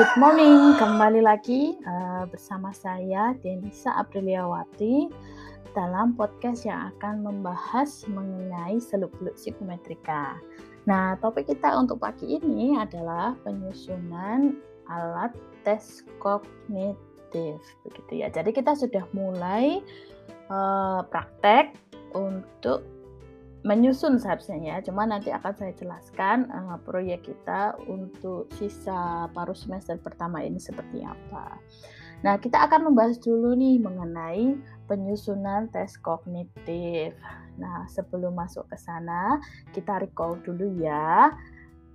Good 0.00 0.16
morning, 0.16 0.80
kembali 0.80 1.20
lagi 1.20 1.76
uh, 1.84 2.24
bersama 2.24 2.72
saya 2.72 3.36
Denisa 3.44 3.92
Apriliawati 4.00 5.12
dalam 5.76 6.16
podcast 6.16 6.64
yang 6.64 6.88
akan 6.96 7.20
membahas 7.20 8.08
mengenai 8.08 8.80
seluk-beluk 8.80 9.36
psikometrika. 9.36 10.40
Nah, 10.88 11.20
topik 11.20 11.52
kita 11.52 11.76
untuk 11.76 12.00
pagi 12.00 12.40
ini 12.40 12.80
adalah 12.80 13.36
penyusunan 13.44 14.56
alat 14.88 15.36
tes 15.68 16.00
kognitif, 16.16 17.60
begitu 17.84 18.24
ya. 18.24 18.32
Jadi 18.32 18.56
kita 18.56 18.72
sudah 18.72 19.04
mulai 19.12 19.84
uh, 20.48 21.04
praktek 21.12 21.76
untuk 22.16 22.88
menyusun 23.60 24.16
seharusnya 24.16 24.58
ya. 24.60 24.76
Cuma 24.80 25.04
nanti 25.04 25.28
akan 25.28 25.52
saya 25.52 25.72
jelaskan 25.76 26.48
uh, 26.48 26.80
proyek 26.80 27.28
kita 27.28 27.76
untuk 27.88 28.48
sisa 28.56 29.28
paruh 29.36 29.56
semester 29.56 30.00
pertama 30.00 30.40
ini 30.40 30.56
seperti 30.56 31.04
apa. 31.04 31.60
Nah, 32.20 32.36
kita 32.36 32.68
akan 32.68 32.92
membahas 32.92 33.16
dulu 33.16 33.56
nih 33.56 33.80
mengenai 33.80 34.56
penyusunan 34.84 35.72
tes 35.72 35.96
kognitif. 35.96 37.16
Nah, 37.56 37.88
sebelum 37.88 38.36
masuk 38.36 38.68
ke 38.68 38.76
sana, 38.76 39.40
kita 39.72 40.04
recall 40.04 40.36
dulu 40.44 40.68
ya. 40.80 41.32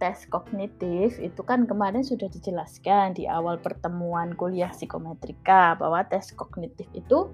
Tes 0.02 0.28
kognitif 0.28 1.16
itu 1.24 1.40
kan 1.46 1.64
kemarin 1.64 2.04
sudah 2.04 2.28
dijelaskan 2.28 3.16
di 3.16 3.30
awal 3.32 3.62
pertemuan 3.62 4.36
kuliah 4.36 4.68
psikometrika 4.74 5.80
bahwa 5.80 6.04
tes 6.04 6.36
kognitif 6.36 6.90
itu 6.92 7.32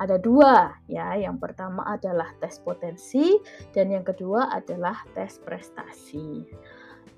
ada 0.00 0.16
dua 0.16 0.72
ya. 0.88 1.12
Yang 1.14 1.36
pertama 1.44 1.84
adalah 1.84 2.32
tes 2.40 2.56
potensi 2.58 3.36
dan 3.76 3.92
yang 3.92 4.02
kedua 4.02 4.48
adalah 4.48 4.96
tes 5.12 5.36
prestasi. 5.44 6.48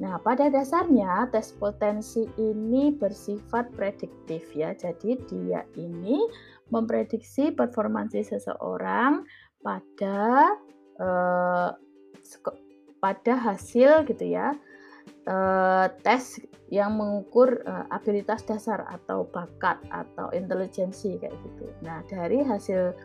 Nah, 0.02 0.18
pada 0.18 0.51
dasarnya 0.51 1.30
tes 1.30 1.54
potensi 1.54 2.26
ini 2.37 2.90
bersifat 2.90 3.70
prediktif 3.79 4.51
ya. 4.52 4.74
Jadi 4.74 5.15
dia 5.30 5.62
ini 5.79 6.26
memprediksi 6.74 7.54
performansi 7.54 8.26
seseorang 8.26 9.23
pada 9.62 10.51
eh, 10.98 11.70
pada 13.02 13.35
hasil 13.35 14.07
gitu 14.07 14.26
ya 14.26 14.54
uh, 15.26 15.87
tes 16.02 16.40
yang 16.73 16.96
mengukur 16.96 17.60
uh, 17.68 17.84
abilitas 17.92 18.42
dasar 18.48 18.88
atau 18.88 19.29
bakat 19.29 19.76
atau 19.92 20.32
intelijensi 20.32 21.20
kayak 21.20 21.37
gitu. 21.45 21.68
Nah, 21.84 22.01
dari 22.09 22.40
hasil 22.40 22.96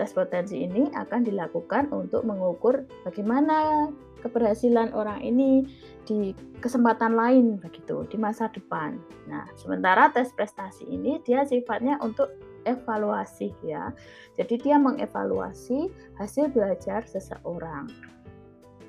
tes 0.00 0.10
potensi 0.16 0.64
ini 0.64 0.88
akan 0.96 1.28
dilakukan 1.28 1.92
untuk 1.92 2.24
mengukur 2.24 2.88
bagaimana 3.04 3.90
keberhasilan 4.24 4.92
orang 4.96 5.20
ini 5.20 5.68
di 6.08 6.32
kesempatan 6.64 7.12
lain 7.16 7.60
begitu 7.60 8.08
di 8.08 8.16
masa 8.16 8.48
depan. 8.52 8.96
Nah, 9.28 9.44
sementara 9.60 10.08
tes 10.12 10.32
prestasi 10.32 10.88
ini 10.88 11.20
dia 11.24 11.44
sifatnya 11.44 12.00
untuk 12.00 12.32
evaluasi 12.64 13.52
ya. 13.64 13.92
Jadi 14.36 14.60
dia 14.60 14.76
mengevaluasi 14.76 15.88
hasil 16.20 16.52
belajar 16.52 17.04
seseorang 17.08 17.88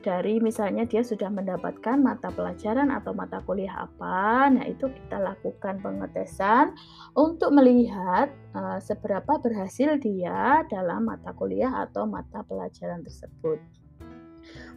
dari 0.02 0.42
misalnya 0.42 0.84
dia 0.90 1.06
sudah 1.06 1.30
mendapatkan 1.30 2.02
mata 2.02 2.34
pelajaran 2.34 2.90
atau 2.90 3.14
mata 3.14 3.40
kuliah 3.46 3.86
apa, 3.86 4.50
nah 4.50 4.66
itu 4.66 4.90
kita 4.90 5.22
lakukan 5.22 5.78
pengetesan 5.80 6.74
untuk 7.14 7.54
melihat 7.54 8.34
uh, 8.58 8.82
seberapa 8.82 9.38
berhasil 9.40 10.02
dia 10.02 10.66
dalam 10.68 11.06
mata 11.06 11.32
kuliah 11.38 11.86
atau 11.86 12.10
mata 12.10 12.42
pelajaran 12.44 13.06
tersebut. 13.06 13.62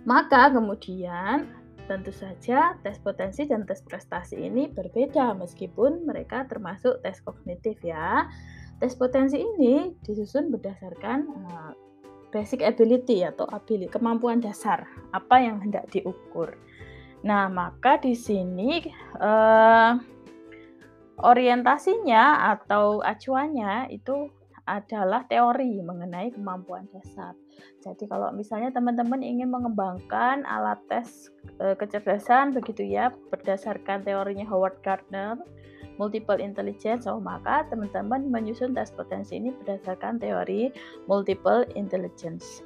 Maka 0.05 0.53
kemudian 0.53 1.49
tentu 1.85 2.13
saja 2.13 2.77
tes 2.81 2.97
potensi 3.01 3.45
dan 3.45 3.69
tes 3.69 3.85
prestasi 3.85 4.41
ini 4.41 4.73
berbeda 4.73 5.37
meskipun 5.37 6.05
mereka 6.05 6.45
termasuk 6.49 7.01
tes 7.05 7.21
kognitif 7.25 7.81
ya. 7.81 8.29
Tes 8.81 8.93
potensi 8.99 9.41
ini 9.41 9.97
disusun 10.05 10.53
berdasarkan 10.53 11.19
uh, 11.25 11.73
basic 12.35 12.67
ability 12.67 13.23
atau 13.23 13.47
ability 13.55 13.87
kemampuan 13.87 14.43
dasar 14.43 14.83
apa 15.15 15.39
yang 15.39 15.63
hendak 15.63 15.87
diukur. 15.95 16.59
Nah, 17.23 17.47
maka 17.47 18.03
di 18.03 18.19
sini 18.19 18.83
eh, 19.23 19.93
orientasinya 21.23 22.51
atau 22.59 22.99
acuannya 22.99 23.95
itu 23.95 24.29
adalah 24.65 25.29
teori 25.29 25.85
mengenai 25.85 26.33
kemampuan 26.33 26.89
dasar. 26.89 27.37
Jadi 27.85 28.09
kalau 28.09 28.33
misalnya 28.33 28.73
teman-teman 28.73 29.21
ingin 29.21 29.53
mengembangkan 29.53 30.41
alat 30.49 30.81
tes 30.89 31.29
e, 31.61 31.77
kecerdasan 31.77 32.57
begitu 32.57 32.81
ya 32.81 33.13
berdasarkan 33.29 34.09
teorinya 34.09 34.49
Howard 34.49 34.81
Gardner, 34.81 35.37
multiple 35.97 36.39
intelligence. 36.41 37.07
Oh, 37.07 37.23
maka 37.23 37.67
teman-teman 37.71 38.29
menyusun 38.31 38.75
tes 38.75 38.91
potensi 38.95 39.39
ini 39.39 39.55
berdasarkan 39.55 40.19
teori 40.19 40.71
multiple 41.07 41.65
intelligence. 41.79 42.63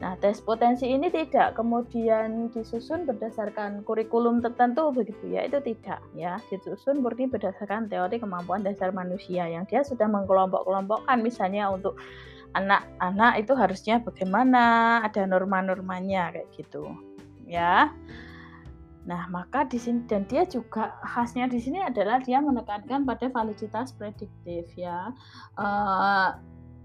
Nah, 0.00 0.16
tes 0.16 0.40
potensi 0.40 0.88
ini 0.88 1.12
tidak 1.12 1.60
kemudian 1.60 2.48
disusun 2.48 3.04
berdasarkan 3.04 3.84
kurikulum 3.84 4.40
tertentu 4.40 4.88
begitu 4.96 5.36
ya, 5.36 5.44
itu 5.44 5.60
tidak 5.60 6.00
ya. 6.16 6.40
Disusun 6.48 7.04
murni 7.04 7.28
berdasarkan 7.28 7.92
teori 7.92 8.16
kemampuan 8.16 8.64
dasar 8.64 8.96
manusia 8.96 9.44
yang 9.44 9.68
dia 9.68 9.84
sudah 9.84 10.08
mengkelompok-kelompokkan 10.08 11.20
misalnya 11.20 11.68
untuk 11.68 12.00
anak-anak 12.56 13.44
itu 13.44 13.52
harusnya 13.52 14.00
bagaimana, 14.00 14.98
ada 15.04 15.28
norma-normanya 15.28 16.32
kayak 16.32 16.48
gitu. 16.56 16.96
Ya. 17.44 17.92
Nah, 19.08 19.28
maka 19.32 19.64
di 19.64 19.80
sini 19.80 20.04
dan 20.04 20.28
dia 20.28 20.44
juga 20.44 20.92
khasnya 21.00 21.48
di 21.48 21.56
sini 21.56 21.80
adalah 21.80 22.20
dia 22.20 22.40
menekankan 22.40 23.08
pada 23.08 23.32
validitas 23.32 23.96
prediktif 23.96 24.68
ya. 24.76 25.12
Uh, 25.56 26.36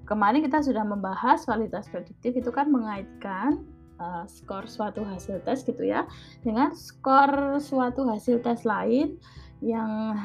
kemarin 0.07 0.45
kita 0.45 0.63
sudah 0.63 0.85
membahas 0.85 1.43
validitas 1.43 1.91
prediktif 1.91 2.37
itu 2.37 2.51
kan 2.53 2.71
mengaitkan 2.71 3.65
uh, 3.99 4.23
skor 4.29 4.69
suatu 4.69 5.03
hasil 5.03 5.41
tes 5.43 5.65
gitu 5.65 5.83
ya 5.83 6.05
dengan 6.45 6.71
skor 6.71 7.59
suatu 7.59 8.05
hasil 8.07 8.39
tes 8.45 8.63
lain 8.63 9.17
yang 9.59 10.15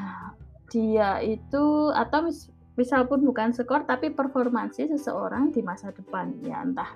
dia 0.71 1.19
itu 1.19 1.91
atau 1.91 2.29
mis, 2.29 2.47
misal 2.79 3.03
pun 3.09 3.25
bukan 3.25 3.51
skor 3.51 3.83
tapi 3.83 4.13
performansi 4.13 4.87
seseorang 4.87 5.51
di 5.51 5.59
masa 5.65 5.91
depan 5.91 6.31
ya 6.45 6.63
entah 6.63 6.87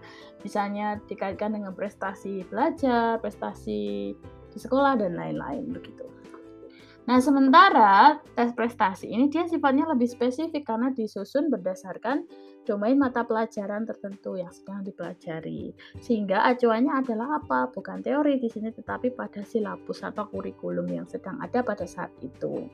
misalnya 0.45 1.01
dikaitkan 1.09 1.57
dengan 1.57 1.75
prestasi 1.75 2.47
belajar, 2.47 3.19
prestasi 3.19 4.13
di 4.55 4.59
sekolah 4.63 4.95
dan 4.95 5.19
lain-lain 5.19 5.67
begitu. 5.75 6.07
Nah, 7.05 7.21
sementara 7.21 8.17
tes 8.33 8.49
prestasi 8.57 9.13
ini 9.13 9.29
dia 9.29 9.45
sifatnya 9.45 9.85
lebih 9.93 10.09
spesifik 10.09 10.65
karena 10.65 10.89
disusun 10.89 11.53
berdasarkan 11.53 12.25
domain 12.65 12.97
mata 12.97 13.21
pelajaran 13.21 13.85
tertentu 13.85 14.41
yang 14.41 14.49
sedang 14.49 14.81
dipelajari. 14.81 15.69
Sehingga 16.01 16.41
acuannya 16.49 16.97
adalah 16.97 17.37
apa? 17.37 17.69
Bukan 17.69 18.01
teori 18.01 18.41
di 18.41 18.49
sini 18.49 18.73
tetapi 18.73 19.13
pada 19.13 19.45
silabus 19.45 20.01
atau 20.01 20.25
kurikulum 20.25 20.89
yang 20.89 21.05
sedang 21.05 21.37
ada 21.45 21.61
pada 21.61 21.85
saat 21.85 22.09
itu. 22.25 22.65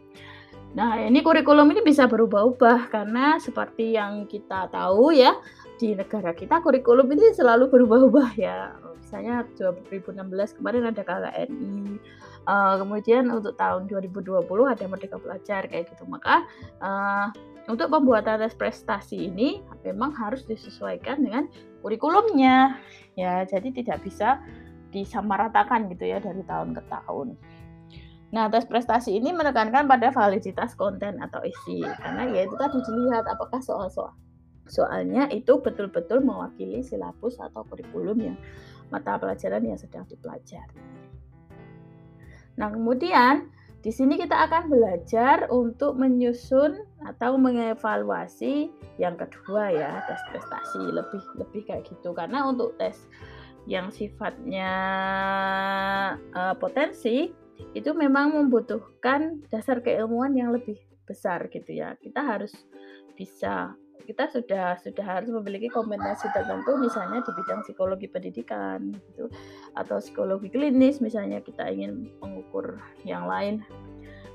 Nah, 0.72 0.96
ini 1.04 1.20
kurikulum 1.20 1.68
ini 1.76 1.84
bisa 1.84 2.08
berubah-ubah 2.08 2.88
karena 2.88 3.36
seperti 3.36 4.00
yang 4.00 4.24
kita 4.32 4.72
tahu 4.72 5.12
ya, 5.12 5.36
di 5.78 5.96
negara 5.96 6.36
kita 6.36 6.60
kurikulum 6.60 7.08
ini 7.14 7.34
selalu 7.36 7.70
berubah-ubah 7.72 8.30
ya. 8.38 8.76
Misalnya 9.02 9.44
2016 9.60 10.58
kemarin 10.60 10.88
ada 10.88 11.04
KKNI 11.04 12.00
uh, 12.48 12.76
kemudian 12.80 13.28
untuk 13.28 13.60
tahun 13.60 13.92
2020 13.92 14.40
ada 14.48 14.84
Merdeka 14.88 15.18
Belajar 15.20 15.68
kayak 15.68 15.92
gitu. 15.92 16.08
Maka 16.08 16.48
uh, 16.80 17.28
untuk 17.70 17.92
pembuatan 17.92 18.42
tes 18.42 18.56
prestasi 18.58 19.30
ini 19.30 19.62
memang 19.86 20.16
harus 20.16 20.48
disesuaikan 20.48 21.22
dengan 21.22 21.46
kurikulumnya. 21.86 22.80
Ya 23.20 23.44
jadi 23.46 23.70
tidak 23.76 24.02
bisa 24.08 24.40
disamaratakan 24.92 25.88
gitu 25.92 26.08
ya 26.08 26.20
dari 26.20 26.44
tahun 26.48 26.76
ke 26.76 26.82
tahun. 26.88 27.36
Nah, 28.32 28.48
tes 28.48 28.64
prestasi 28.64 29.20
ini 29.20 29.36
menekankan 29.36 29.92
pada 29.92 30.08
validitas 30.16 30.72
konten 30.80 31.20
atau 31.20 31.44
isi 31.44 31.84
karena 31.84 32.32
ya 32.32 32.48
itu 32.48 32.56
tadi 32.56 32.80
dilihat 32.80 33.28
apakah 33.28 33.60
soal-soal 33.60 34.16
soalnya 34.70 35.30
itu 35.34 35.62
betul-betul 35.62 36.22
mewakili 36.22 36.82
silabus 36.86 37.38
atau 37.42 37.66
kurikulum 37.68 38.18
yang 38.20 38.38
mata 38.92 39.16
pelajaran 39.18 39.64
yang 39.64 39.80
sedang 39.80 40.04
dipelajari. 40.06 40.78
Nah, 42.60 42.68
kemudian 42.70 43.50
di 43.82 43.90
sini 43.90 44.14
kita 44.20 44.46
akan 44.46 44.70
belajar 44.70 45.50
untuk 45.50 45.98
menyusun 45.98 46.86
atau 47.02 47.34
mengevaluasi 47.40 48.70
yang 49.02 49.18
kedua 49.18 49.74
ya, 49.74 50.06
tes 50.06 50.22
prestasi 50.30 50.92
lebih 50.92 51.24
lebih 51.42 51.66
kayak 51.66 51.90
gitu 51.90 52.14
karena 52.14 52.46
untuk 52.46 52.78
tes 52.78 53.10
yang 53.66 53.90
sifatnya 53.90 54.74
uh, 56.34 56.54
potensi 56.62 57.34
itu 57.74 57.94
memang 57.94 58.38
membutuhkan 58.38 59.42
dasar 59.50 59.82
keilmuan 59.82 60.34
yang 60.38 60.54
lebih 60.54 60.78
besar 61.10 61.50
gitu 61.50 61.74
ya. 61.74 61.98
Kita 61.98 62.22
harus 62.22 62.54
bisa 63.18 63.74
kita 64.04 64.28
sudah 64.30 64.78
sudah 64.82 65.06
harus 65.06 65.30
memiliki 65.30 65.70
kompetensi 65.70 66.28
tertentu 66.34 66.76
misalnya 66.78 67.22
di 67.24 67.32
bidang 67.32 67.62
psikologi 67.64 68.08
pendidikan 68.10 68.92
gitu 68.92 69.30
atau 69.78 70.02
psikologi 70.02 70.50
klinis 70.50 71.00
misalnya 71.00 71.40
kita 71.40 71.70
ingin 71.70 72.12
mengukur 72.20 72.82
yang 73.06 73.30
lain 73.30 73.64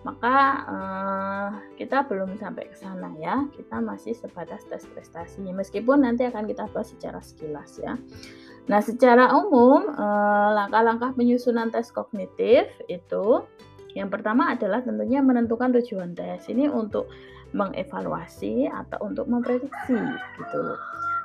maka 0.07 0.63
uh, 0.71 1.49
kita 1.75 2.07
belum 2.07 2.39
sampai 2.39 2.71
ke 2.71 2.79
sana 2.79 3.11
ya. 3.19 3.43
Kita 3.51 3.83
masih 3.83 4.15
sebatas 4.15 4.63
tes 4.71 4.87
prestasi. 4.95 5.43
Meskipun 5.43 6.07
nanti 6.07 6.23
akan 6.23 6.47
kita 6.47 6.71
bahas 6.71 6.95
secara 6.95 7.19
sekilas 7.19 7.83
ya. 7.83 7.99
Nah, 8.71 8.79
secara 8.79 9.35
umum 9.35 9.83
uh, 9.91 10.51
langkah-langkah 10.55 11.11
penyusunan 11.19 11.75
tes 11.75 11.91
kognitif 11.91 12.71
itu 12.87 13.43
yang 13.99 14.07
pertama 14.07 14.55
adalah 14.55 14.79
tentunya 14.87 15.19
menentukan 15.27 15.75
tujuan 15.83 16.15
tes. 16.15 16.47
Ini 16.47 16.71
untuk 16.71 17.11
mengevaluasi 17.57 18.69
atau 18.69 19.09
untuk 19.09 19.25
memprediksi 19.27 19.97
gitu. 20.37 20.77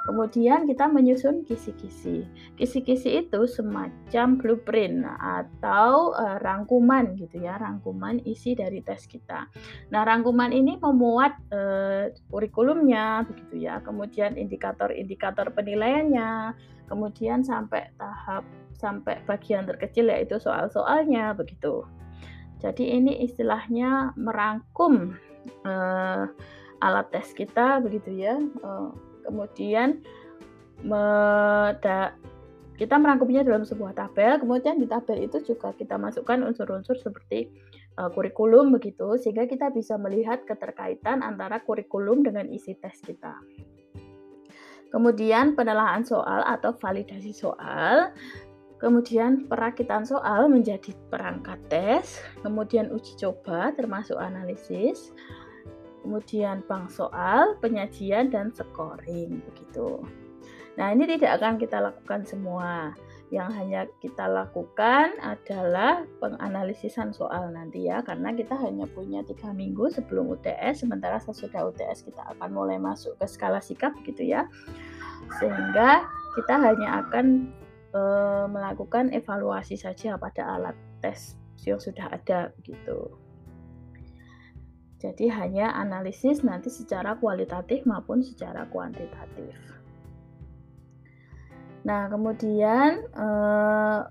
Kemudian 0.01 0.65
kita 0.65 0.89
menyusun 0.89 1.45
kisi-kisi. 1.45 2.25
Kisi-kisi 2.57 3.21
itu 3.21 3.45
semacam 3.45 4.41
blueprint 4.41 5.05
atau 5.05 6.17
uh, 6.17 6.41
rangkuman 6.41 7.13
gitu 7.21 7.45
ya, 7.45 7.61
rangkuman 7.61 8.17
isi 8.25 8.57
dari 8.57 8.81
tes 8.81 9.05
kita. 9.05 9.45
Nah, 9.93 10.01
rangkuman 10.01 10.49
ini 10.49 10.81
memuat 10.81 11.37
uh, 11.53 12.09
kurikulumnya 12.33 13.29
begitu 13.29 13.61
ya, 13.61 13.77
kemudian 13.85 14.41
indikator-indikator 14.41 15.53
penilaiannya, 15.53 16.57
kemudian 16.89 17.45
sampai 17.45 17.93
tahap 18.01 18.41
sampai 18.81 19.21
bagian 19.29 19.69
terkecil 19.69 20.09
yaitu 20.09 20.41
soal-soalnya 20.41 21.37
begitu. 21.37 21.85
Jadi 22.57 22.93
ini 22.97 23.21
istilahnya 23.21 24.17
merangkum 24.17 25.13
uh, 25.65 26.25
alat 26.81 27.07
tes 27.13 27.31
kita 27.33 27.79
begitu 27.81 28.13
ya. 28.13 28.37
Uh, 28.63 28.91
kemudian 29.25 30.01
kita 32.81 32.97
merangkumnya 32.97 33.45
dalam 33.45 33.61
sebuah 33.61 33.93
tabel, 33.93 34.41
kemudian 34.41 34.81
di 34.81 34.89
tabel 34.89 35.29
itu 35.29 35.37
juga 35.45 35.69
kita 35.77 36.01
masukkan 36.01 36.41
unsur-unsur 36.41 36.97
seperti 36.97 37.53
uh, 38.01 38.09
kurikulum 38.09 38.73
begitu, 38.73 39.21
sehingga 39.21 39.45
kita 39.45 39.69
bisa 39.69 40.01
melihat 40.01 40.41
keterkaitan 40.49 41.21
antara 41.21 41.61
kurikulum 41.61 42.25
dengan 42.25 42.49
isi 42.49 42.73
tes 42.81 42.97
kita. 43.05 43.37
Kemudian 44.89 45.53
penelahan 45.53 46.03
soal 46.03 46.43
atau 46.43 46.73
validasi 46.75 47.31
soal, 47.31 48.11
kemudian 48.81 49.45
perakitan 49.45 50.03
soal 50.03 50.49
menjadi 50.49 50.91
perangkat 51.13 51.61
tes, 51.69 52.17
kemudian 52.41 52.89
uji 52.89 53.13
coba 53.21 53.69
termasuk 53.77 54.17
analisis, 54.17 55.13
kemudian 56.01 56.65
bank 56.65 56.89
soal, 56.89 57.53
penyajian 57.61 58.33
dan 58.33 58.49
scoring 58.49 59.39
begitu. 59.53 60.01
Nah, 60.81 60.89
ini 60.89 61.05
tidak 61.05 61.37
akan 61.39 61.61
kita 61.61 61.77
lakukan 61.77 62.25
semua. 62.25 62.97
Yang 63.31 63.49
hanya 63.63 63.81
kita 64.03 64.27
lakukan 64.27 65.15
adalah 65.23 66.03
penganalisisan 66.19 67.15
soal 67.15 67.47
nanti 67.47 67.87
ya, 67.87 68.03
karena 68.03 68.35
kita 68.35 68.59
hanya 68.59 68.83
punya 68.91 69.23
tiga 69.23 69.55
minggu 69.55 69.87
sebelum 69.87 70.27
UTS, 70.35 70.83
sementara 70.83 71.15
sesudah 71.15 71.63
UTS 71.71 72.03
kita 72.11 72.27
akan 72.35 72.49
mulai 72.51 72.75
masuk 72.75 73.15
ke 73.15 73.29
skala 73.31 73.63
sikap 73.63 73.95
gitu 74.03 74.27
ya, 74.27 74.51
sehingga 75.39 76.03
kita 76.35 76.59
hanya 76.59 77.07
akan 77.07 77.55
e, 77.91 78.01
melakukan 78.49 79.11
evaluasi 79.13 79.75
saja 79.77 80.17
pada 80.17 80.59
alat 80.59 80.77
tes 81.03 81.35
yang 81.61 81.77
sudah 81.77 82.09
ada 82.09 82.49
gitu. 82.65 83.13
Jadi 85.01 85.29
hanya 85.33 85.73
analisis 85.73 86.45
nanti 86.45 86.69
secara 86.69 87.17
kualitatif 87.17 87.85
maupun 87.89 88.21
secara 88.21 88.69
kuantitatif. 88.69 89.57
Nah, 91.81 92.05
kemudian 92.09 93.01
e, 93.09 93.27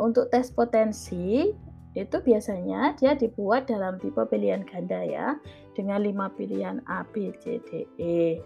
untuk 0.03 0.27
tes 0.35 0.51
potensi 0.51 1.55
itu 1.95 2.17
biasanya 2.23 2.95
dia 2.99 3.19
dibuat 3.19 3.67
dalam 3.67 3.99
tipe 3.99 4.23
pilihan 4.31 4.63
ganda 4.67 5.03
ya, 5.03 5.29
dengan 5.75 6.03
lima 6.03 6.31
pilihan 6.35 6.83
A, 6.87 7.03
B, 7.07 7.35
C, 7.39 7.59
D, 7.67 7.87
E. 7.99 8.39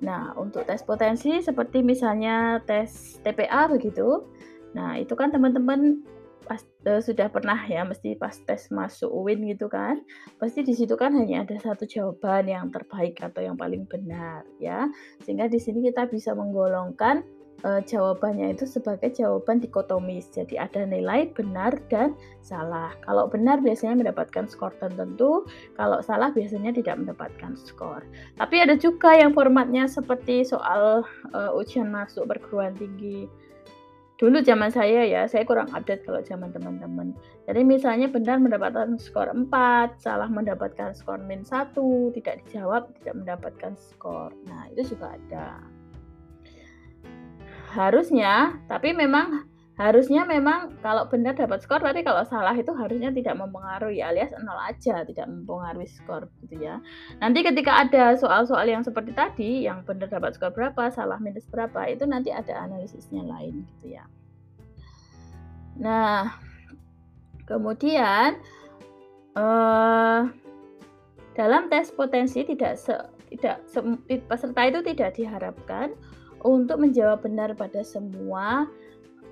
Nah, 0.00 0.32
untuk 0.36 0.64
tes 0.64 0.80
potensi 0.80 1.40
seperti 1.44 1.84
misalnya 1.84 2.60
tes 2.64 3.20
TPA 3.20 3.68
begitu. 3.68 4.24
Nah, 4.76 4.98
itu 4.98 5.14
kan 5.18 5.34
teman-teman 5.34 6.02
uh, 6.50 7.02
sudah 7.02 7.28
pernah 7.30 7.58
ya 7.68 7.86
mesti 7.86 8.16
pas 8.18 8.34
tes 8.34 8.72
masuk 8.72 9.10
UIN 9.10 9.46
gitu 9.52 9.70
kan 9.70 10.02
pasti 10.42 10.66
di 10.66 10.74
situ 10.74 10.98
kan 10.98 11.14
hanya 11.14 11.46
ada 11.46 11.54
satu 11.60 11.86
jawaban 11.86 12.50
yang 12.50 12.72
terbaik 12.74 13.20
atau 13.20 13.44
yang 13.44 13.54
paling 13.54 13.86
benar 13.86 14.42
ya. 14.58 14.88
Sehingga 15.22 15.46
di 15.46 15.60
sini 15.60 15.84
kita 15.90 16.08
bisa 16.08 16.34
menggolongkan 16.34 17.22
uh, 17.62 17.80
jawabannya 17.84 18.56
itu 18.56 18.64
sebagai 18.64 19.12
jawaban 19.12 19.60
dikotomis. 19.60 20.32
Jadi 20.32 20.56
ada 20.56 20.82
nilai 20.84 21.28
benar 21.36 21.76
dan 21.92 22.16
salah. 22.40 22.92
Kalau 23.04 23.28
benar 23.28 23.60
biasanya 23.60 24.00
mendapatkan 24.00 24.48
skor 24.48 24.72
tertentu 24.80 25.44
kalau 25.76 26.00
salah 26.00 26.32
biasanya 26.32 26.72
tidak 26.72 26.98
mendapatkan 26.98 27.54
skor. 27.54 28.02
Tapi 28.40 28.56
ada 28.64 28.74
juga 28.80 29.12
yang 29.14 29.36
formatnya 29.36 29.86
seperti 29.86 30.42
soal 30.42 31.04
uh, 31.36 31.50
ujian 31.54 31.92
masuk 31.92 32.26
perguruan 32.26 32.74
tinggi 32.76 33.28
dulu 34.20 34.44
zaman 34.44 34.68
saya 34.68 35.08
ya, 35.08 35.24
saya 35.24 35.48
kurang 35.48 35.72
update 35.72 36.04
kalau 36.04 36.20
zaman 36.20 36.52
teman-teman. 36.52 37.16
Jadi 37.48 37.64
misalnya 37.64 38.12
benar 38.12 38.36
mendapatkan 38.36 39.00
skor 39.00 39.32
4, 39.32 39.96
salah 39.96 40.28
mendapatkan 40.28 40.92
skor 40.92 41.24
min 41.24 41.40
1, 41.40 41.72
tidak 42.20 42.44
dijawab 42.44 42.92
tidak 43.00 43.16
mendapatkan 43.16 43.72
skor. 43.80 44.28
Nah, 44.44 44.68
itu 44.76 44.92
juga 44.92 45.16
ada. 45.16 45.64
Harusnya, 47.72 48.60
tapi 48.68 48.92
memang 48.92 49.49
harusnya 49.80 50.28
memang 50.28 50.76
kalau 50.84 51.08
benar 51.08 51.32
dapat 51.32 51.64
skor 51.64 51.80
berarti 51.80 52.04
kalau 52.04 52.20
salah 52.28 52.52
itu 52.52 52.68
harusnya 52.76 53.08
tidak 53.16 53.32
mempengaruhi 53.40 54.04
alias 54.04 54.28
nol 54.44 54.60
aja 54.60 55.08
tidak 55.08 55.24
mempengaruhi 55.24 55.88
skor 55.88 56.28
gitu 56.44 56.60
ya. 56.60 56.84
Nanti 57.16 57.40
ketika 57.40 57.88
ada 57.88 58.12
soal-soal 58.20 58.68
yang 58.68 58.84
seperti 58.84 59.16
tadi 59.16 59.64
yang 59.64 59.80
benar 59.88 60.12
dapat 60.12 60.36
skor 60.36 60.52
berapa 60.52 60.92
salah 60.92 61.16
minus 61.16 61.48
berapa 61.48 61.88
itu 61.88 62.04
nanti 62.04 62.28
ada 62.28 62.60
analisisnya 62.60 63.24
lain 63.24 63.64
gitu 63.64 63.96
ya. 63.96 64.04
Nah 65.80 66.36
kemudian 67.48 68.36
uh, 69.32 70.28
dalam 71.32 71.72
tes 71.72 71.88
potensi 71.88 72.44
tidak 72.44 72.76
se, 72.76 72.92
tidak 73.32 73.64
se, 73.64 73.80
peserta 74.28 74.60
itu 74.68 74.84
tidak 74.84 75.16
diharapkan 75.16 75.96
untuk 76.44 76.84
menjawab 76.84 77.24
benar 77.24 77.56
pada 77.56 77.80
semua 77.80 78.68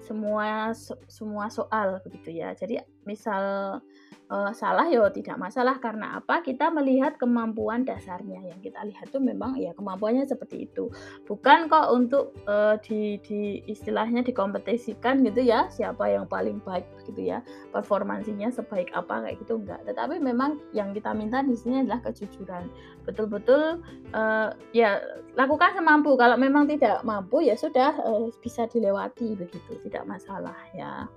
semua 0.08 0.72
semua 1.04 1.46
soal 1.52 2.00
begitu 2.00 2.32
ya. 2.32 2.56
Jadi 2.56 2.80
misal 3.04 3.78
uh, 4.28 4.52
salah 4.52 4.86
ya 4.88 5.04
tidak 5.12 5.36
masalah. 5.40 5.80
Karena 5.80 6.20
apa? 6.20 6.40
Kita 6.44 6.70
melihat 6.72 7.16
kemampuan 7.16 7.84
dasarnya. 7.84 8.40
Yang 8.44 8.70
kita 8.70 8.80
lihat 8.88 9.06
tuh 9.10 9.20
memang 9.20 9.56
ya 9.56 9.72
kemampuannya 9.74 10.28
seperti 10.28 10.68
itu. 10.68 10.92
Bukan 11.24 11.68
kok 11.68 11.88
untuk 11.92 12.36
uh, 12.48 12.76
di, 12.84 13.20
di 13.24 13.60
istilahnya 13.66 14.24
dikompetisikan 14.24 15.24
gitu 15.24 15.44
ya 15.44 15.66
siapa 15.72 16.08
yang 16.08 16.28
paling 16.28 16.60
baik 16.62 16.86
gitu 17.08 17.24
ya 17.24 17.40
performansinya 17.72 18.52
sebaik 18.52 18.92
apa 18.92 19.24
kayak 19.24 19.36
gitu 19.44 19.60
enggak. 19.60 19.80
Tetapi 19.88 20.20
memang 20.20 20.60
yang 20.76 20.92
kita 20.92 21.12
minta 21.16 21.40
di 21.40 21.56
sini 21.56 21.84
adalah 21.84 22.04
kejujuran. 22.04 22.68
Betul-betul 23.08 23.80
uh, 24.12 24.52
ya 24.76 25.00
lakukan 25.34 25.74
semampu. 25.76 26.14
Kalau 26.20 26.36
memang 26.36 26.68
tidak 26.68 27.00
mampu 27.02 27.44
ya 27.44 27.56
sudah 27.56 27.96
uh, 28.04 28.28
bisa 28.44 28.68
dilewati 28.68 29.34
begitu. 29.34 29.80
Tidak 29.84 30.04
masalah 30.04 30.56
ya 30.76 31.08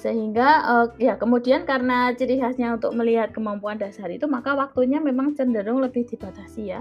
sehingga 0.00 0.48
uh, 0.64 0.86
ya 0.96 1.20
kemudian 1.20 1.68
karena 1.68 2.16
ciri 2.16 2.40
khasnya 2.40 2.72
untuk 2.72 2.96
melihat 2.96 3.36
kemampuan 3.36 3.76
dasar 3.76 4.08
itu 4.08 4.24
maka 4.24 4.56
waktunya 4.56 4.96
memang 4.96 5.36
cenderung 5.36 5.84
lebih 5.84 6.08
dibatasi 6.08 6.72
ya. 6.72 6.80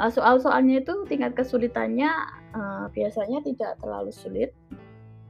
Uh, 0.00 0.08
soal-soalnya 0.08 0.80
itu 0.80 1.04
tingkat 1.04 1.36
kesulitannya 1.36 2.08
uh, 2.56 2.88
biasanya 2.96 3.44
tidak 3.44 3.76
terlalu 3.78 4.10
sulit. 4.10 4.50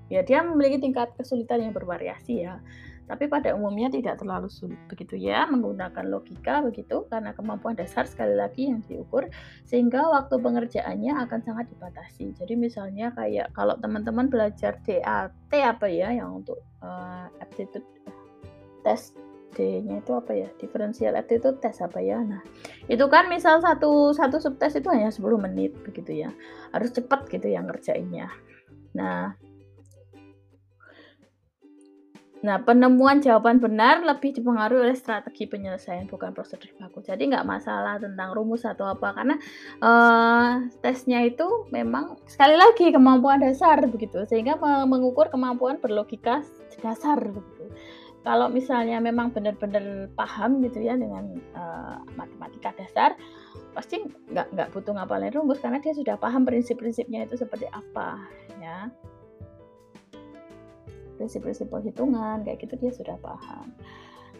Ya 0.06 0.22
dia 0.22 0.46
memiliki 0.46 0.78
tingkat 0.86 1.10
kesulitan 1.18 1.66
yang 1.66 1.74
bervariasi 1.74 2.46
ya 2.46 2.62
tapi 3.04 3.28
pada 3.28 3.52
umumnya 3.52 3.92
tidak 3.92 4.20
terlalu 4.20 4.48
sulit 4.48 4.80
begitu 4.88 5.20
ya 5.20 5.44
menggunakan 5.44 6.08
logika 6.08 6.64
begitu 6.64 7.04
karena 7.12 7.36
kemampuan 7.36 7.76
dasar 7.76 8.08
sekali 8.08 8.32
lagi 8.32 8.72
yang 8.72 8.80
diukur 8.88 9.28
sehingga 9.68 10.08
waktu 10.08 10.40
pengerjaannya 10.40 11.12
akan 11.28 11.40
sangat 11.44 11.68
dibatasi. 11.68 12.32
Jadi 12.36 12.54
misalnya 12.56 13.12
kayak 13.12 13.52
kalau 13.52 13.76
teman-teman 13.76 14.32
belajar 14.32 14.80
DAT 14.82 15.52
apa 15.52 15.86
ya 15.88 16.16
yang 16.16 16.40
untuk 16.40 16.64
uh, 16.80 17.28
aptitude 17.44 17.84
tes 18.84 19.12
D-nya 19.54 20.02
itu 20.02 20.12
apa 20.12 20.34
ya 20.34 20.48
differential 20.58 21.14
aptitude 21.14 21.62
tes 21.62 21.78
apa 21.78 22.02
ya. 22.02 22.18
Nah 22.20 22.42
itu 22.90 23.04
kan 23.06 23.30
misal 23.30 23.62
satu 23.62 24.10
satu 24.16 24.42
subtes 24.42 24.74
itu 24.74 24.88
hanya 24.90 25.14
10 25.14 25.22
menit 25.38 25.72
begitu 25.86 26.26
ya 26.26 26.30
harus 26.74 26.90
cepat 26.90 27.30
gitu 27.30 27.46
yang 27.46 27.70
ngerjainnya. 27.70 28.28
Nah 28.98 29.38
Nah, 32.44 32.60
penemuan 32.60 33.24
jawaban 33.24 33.56
benar 33.56 34.04
lebih 34.04 34.36
dipengaruhi 34.36 34.92
oleh 34.92 34.96
strategi 35.00 35.48
penyelesaian, 35.48 36.04
bukan 36.04 36.36
prosedur 36.36 36.68
baku. 36.76 37.00
Jadi 37.00 37.32
nggak 37.32 37.48
masalah 37.48 37.96
tentang 37.96 38.36
rumus 38.36 38.68
atau 38.68 38.84
apa, 38.84 39.16
karena 39.16 39.40
uh, 39.80 40.68
tesnya 40.84 41.24
itu 41.24 41.64
memang 41.72 42.20
sekali 42.28 42.60
lagi 42.60 42.92
kemampuan 42.92 43.40
dasar 43.40 43.80
begitu, 43.88 44.28
sehingga 44.28 44.60
mengukur 44.84 45.32
kemampuan 45.32 45.80
berlogika 45.80 46.44
dasar 46.84 47.16
begitu. 47.16 47.64
kalau 48.24 48.48
misalnya 48.48 48.98
memang 49.04 49.30
benar-benar 49.36 50.08
paham 50.16 50.64
gitu 50.64 50.80
ya 50.80 50.96
dengan 50.96 51.36
uh, 51.52 52.00
matematika 52.16 52.72
dasar 52.80 53.12
pasti 53.76 54.00
nggak 54.32 54.48
nggak 54.56 54.68
butuh 54.72 54.96
ngapalin 54.96 55.30
rumus 55.30 55.60
karena 55.60 55.78
dia 55.78 55.92
sudah 55.92 56.16
paham 56.16 56.48
prinsip-prinsipnya 56.48 57.28
itu 57.28 57.36
seperti 57.36 57.68
apa 57.68 58.16
ya 58.58 58.88
prinsip-prinsip 61.16 61.70
perhitungan 61.70 62.42
kayak 62.42 62.62
gitu 62.62 62.74
dia 62.78 62.92
sudah 62.92 63.16
paham. 63.22 63.72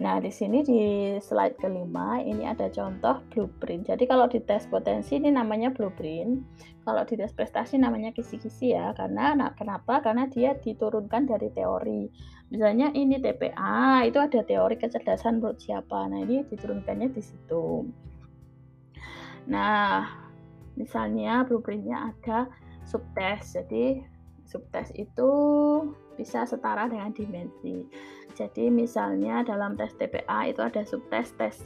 Nah, 0.02 0.19
di 0.19 0.26
sini 0.26 0.66
di 0.66 0.83
slide 1.23 1.54
kelima 1.62 2.19
ini 2.19 2.43
ada 2.43 2.66
contoh 2.66 3.23
blueprint. 3.31 3.87
Jadi 3.87 4.11
kalau 4.11 4.26
di 4.26 4.43
tes 4.43 4.66
potensi 4.66 5.14
ini 5.14 5.31
namanya 5.31 5.71
blueprint, 5.71 6.43
kalau 6.83 7.07
di 7.07 7.14
tes 7.14 7.31
prestasi 7.31 7.78
namanya 7.78 8.11
kisi-kisi 8.11 8.75
ya. 8.75 8.90
Karena 8.99 9.38
nah, 9.38 9.50
kenapa? 9.54 10.02
Karena 10.02 10.26
dia 10.26 10.59
diturunkan 10.59 11.31
dari 11.31 11.47
teori. 11.54 12.11
Misalnya 12.50 12.90
ini 12.90 13.23
TPA, 13.23 14.02
itu 14.02 14.19
ada 14.19 14.43
teori 14.43 14.75
kecerdasan 14.75 15.38
menurut 15.38 15.62
siapa. 15.62 16.11
Nah, 16.11 16.26
ini 16.26 16.43
diturunkannya 16.43 17.14
di 17.14 17.23
situ. 17.23 17.87
Nah, 19.47 20.11
misalnya 20.75 21.47
blueprintnya 21.47 22.11
ada 22.11 22.50
subtes. 22.83 23.54
Jadi 23.54 24.02
subtes 24.43 24.90
itu 24.99 25.31
bisa 26.14 26.47
setara 26.49 26.88
dengan 26.88 27.12
dimensi. 27.12 27.85
Jadi 28.35 28.71
misalnya 28.71 29.47
dalam 29.47 29.78
tes 29.78 29.94
TPA 29.94 30.50
itu 30.50 30.61
ada 30.62 30.83
subtes 30.83 31.30
tes 31.38 31.62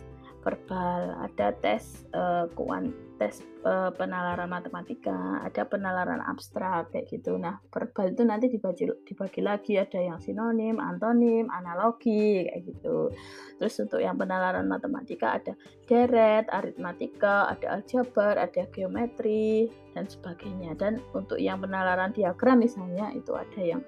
verbal, 0.48 1.18
ada 1.18 1.52
tes 1.60 2.06
uh, 2.14 2.46
kuan, 2.54 2.94
tes 3.18 3.42
uh, 3.66 3.90
penalaran 3.92 4.46
matematika, 4.46 5.42
ada 5.42 5.66
penalaran 5.66 6.22
abstrak 6.22 6.94
kayak 6.94 7.10
gitu. 7.10 7.36
Nah, 7.36 7.58
verbal 7.74 8.14
itu 8.14 8.22
nanti 8.22 8.46
dibagi 8.48 8.86
dibagi 9.04 9.42
lagi 9.42 9.76
ada 9.76 9.98
yang 9.98 10.18
sinonim, 10.22 10.78
antonim, 10.78 11.50
analogi 11.50 12.46
kayak 12.46 12.64
gitu. 12.64 13.10
Terus 13.58 13.74
untuk 13.82 14.00
yang 14.00 14.16
penalaran 14.16 14.70
matematika 14.70 15.36
ada 15.36 15.52
deret, 15.90 16.46
aritmatika, 16.48 17.50
ada 17.52 17.82
aljabar, 17.82 18.38
ada 18.38 18.62
geometri 18.70 19.68
dan 19.92 20.06
sebagainya. 20.06 20.78
Dan 20.78 21.02
untuk 21.12 21.42
yang 21.42 21.58
penalaran 21.60 22.14
diagram 22.14 22.62
misalnya 22.62 23.10
itu 23.12 23.34
ada 23.34 23.60
yang 23.60 23.82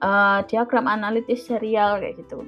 uh, 0.00 0.40
diagram 0.48 0.88
analitis 0.90 1.46
serial 1.46 2.00
kayak 2.00 2.20
gitu. 2.20 2.44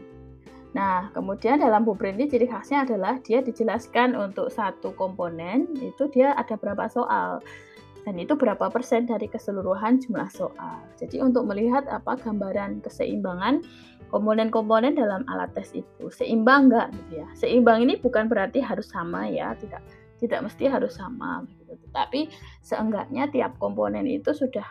Nah, 0.76 1.08
kemudian 1.16 1.58
dalam 1.58 1.82
blueprint 1.82 2.20
ini 2.20 2.28
ciri 2.28 2.46
khasnya 2.46 2.84
adalah 2.84 3.16
dia 3.24 3.40
dijelaskan 3.40 4.12
untuk 4.12 4.52
satu 4.52 4.92
komponen 4.94 5.72
itu 5.80 6.06
dia 6.12 6.36
ada 6.36 6.60
berapa 6.60 6.86
soal 6.92 7.40
dan 8.04 8.14
itu 8.20 8.36
berapa 8.36 8.72
persen 8.72 9.08
dari 9.08 9.28
keseluruhan 9.28 10.00
jumlah 10.00 10.28
soal. 10.32 10.80
Jadi 11.00 11.20
untuk 11.24 11.48
melihat 11.48 11.88
apa 11.88 12.16
gambaran 12.20 12.84
keseimbangan 12.84 13.64
komponen-komponen 14.08 14.96
dalam 14.96 15.24
alat 15.28 15.52
tes 15.52 15.72
itu 15.76 16.08
seimbang 16.08 16.68
enggak 16.72 16.88
gitu 16.94 17.24
ya. 17.24 17.28
Seimbang 17.36 17.84
ini 17.84 18.00
bukan 18.00 18.28
berarti 18.28 18.64
harus 18.64 18.88
sama 18.88 19.28
ya, 19.28 19.52
tidak 19.60 19.84
tidak 20.20 20.40
mesti 20.46 20.64
harus 20.68 20.96
sama 20.96 21.44
gitu. 21.60 21.76
Tetapi 21.88 22.32
seenggaknya 22.64 23.28
tiap 23.28 23.56
komponen 23.60 24.08
itu 24.08 24.32
sudah 24.32 24.64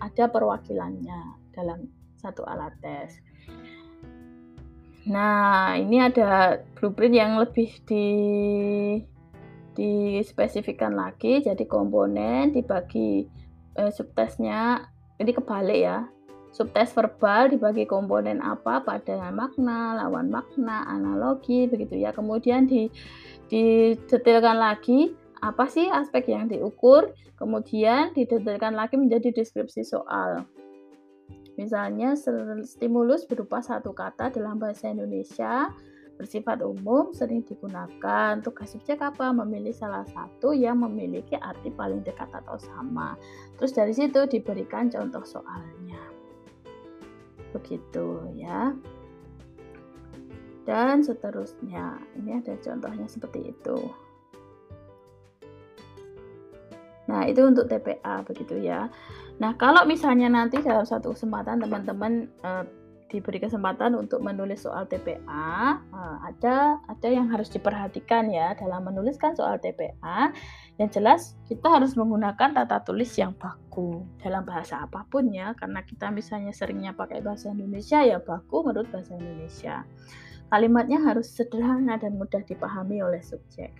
ada 0.00 0.28
perwakilannya 0.28 1.38
dalam 1.56 2.01
satu 2.22 2.46
alat 2.46 2.72
tes. 2.78 3.18
Nah, 5.10 5.74
ini 5.74 5.98
ada 5.98 6.62
blueprint 6.78 7.14
yang 7.18 7.34
lebih 7.42 7.74
di 7.90 8.08
dispesifikkan 9.74 10.94
lagi. 10.94 11.42
Jadi 11.42 11.66
komponen 11.66 12.54
dibagi 12.54 13.26
eh, 13.74 13.90
subtesnya 13.90 14.86
ini 15.18 15.32
kebalik 15.34 15.80
ya. 15.82 15.98
Subtes 16.52 16.92
verbal 16.92 17.48
dibagi 17.48 17.88
komponen 17.88 18.44
apa 18.44 18.84
pada 18.84 19.32
makna, 19.32 19.96
lawan 19.96 20.28
makna, 20.28 20.84
analogi 20.84 21.64
begitu 21.64 21.96
ya. 21.96 22.12
Kemudian 22.12 22.68
di 22.68 22.92
didetailkan 23.48 24.60
lagi 24.60 25.16
apa 25.40 25.64
sih 25.66 25.88
aspek 25.88 26.28
yang 26.28 26.52
diukur, 26.52 27.16
kemudian 27.40 28.12
didetailkan 28.12 28.76
lagi 28.76 29.00
menjadi 29.00 29.32
deskripsi 29.32 29.82
soal. 29.82 30.44
Misalnya 31.60 32.16
stimulus 32.64 33.28
berupa 33.28 33.60
satu 33.60 33.92
kata 33.92 34.32
dalam 34.32 34.56
bahasa 34.56 34.88
Indonesia 34.88 35.68
bersifat 36.16 36.62
umum 36.62 37.12
sering 37.12 37.42
digunakan. 37.44 38.38
Tugas 38.40 38.72
subjek 38.72 39.02
apa? 39.02 39.34
Memilih 39.34 39.74
salah 39.74 40.06
satu 40.08 40.54
yang 40.56 40.80
memiliki 40.80 41.36
arti 41.36 41.68
paling 41.74 42.00
dekat 42.06 42.30
atau 42.32 42.56
sama. 42.56 43.18
Terus 43.58 43.72
dari 43.74 43.92
situ 43.92 44.24
diberikan 44.30 44.88
contoh 44.88 45.24
soalnya. 45.26 46.00
Begitu 47.52 48.32
ya. 48.38 48.72
Dan 50.62 51.02
seterusnya. 51.02 51.98
Ini 52.16 52.38
ada 52.38 52.54
contohnya 52.60 53.10
seperti 53.10 53.50
itu. 53.50 53.78
Nah, 57.10 57.26
itu 57.26 57.42
untuk 57.42 57.66
TPA 57.66 58.22
begitu 58.22 58.62
ya. 58.62 58.86
Nah, 59.42 59.58
kalau 59.58 59.82
misalnya 59.82 60.30
nanti 60.30 60.62
dalam 60.62 60.86
satu 60.86 61.14
kesempatan 61.14 61.58
teman-teman 61.58 62.30
uh, 62.46 62.62
diberi 63.12 63.44
kesempatan 63.44 63.92
untuk 63.92 64.24
menulis 64.24 64.64
soal 64.64 64.88
TPA, 64.88 65.76
eh, 65.76 66.16
ada 66.32 66.80
ada 66.88 67.08
yang 67.12 67.28
harus 67.28 67.52
diperhatikan 67.52 68.32
ya 68.32 68.56
dalam 68.56 68.88
menuliskan 68.88 69.36
soal 69.36 69.60
TPA. 69.60 70.32
Yang 70.80 70.90
jelas 70.96 71.20
kita 71.44 71.68
harus 71.68 71.92
menggunakan 71.92 72.56
tata 72.56 72.80
tulis 72.80 73.12
yang 73.20 73.36
baku 73.36 74.08
dalam 74.24 74.48
bahasa 74.48 74.88
apa 74.88 75.04
pun 75.12 75.28
ya, 75.28 75.52
karena 75.60 75.84
kita 75.84 76.08
misalnya 76.08 76.56
seringnya 76.56 76.96
pakai 76.96 77.20
bahasa 77.20 77.52
Indonesia 77.52 78.00
ya 78.00 78.16
baku 78.16 78.64
menurut 78.64 78.88
bahasa 78.88 79.12
Indonesia. 79.20 79.84
Kalimatnya 80.48 81.04
harus 81.04 81.28
sederhana 81.32 82.00
dan 82.00 82.16
mudah 82.16 82.40
dipahami 82.48 83.04
oleh 83.04 83.20
subjek. 83.20 83.76